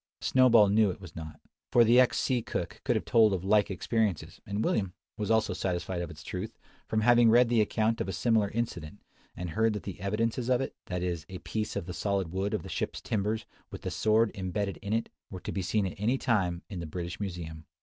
[0.19, 1.39] Snowball knew it was not:
[1.71, 5.53] for the ex sea cook could have told of like experiences; and William was also
[5.53, 8.99] satisfied of its truth, from having read the account of a similar incident,
[9.37, 12.55] and heard that the evidences of it, that is, a piece of the solid wood
[12.55, 15.99] of the ship's timbers, with the sword imbedded in it, were to be seen at
[15.99, 17.65] any time in the British Museum.